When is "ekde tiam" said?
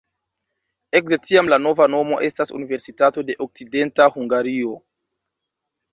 0.99-1.51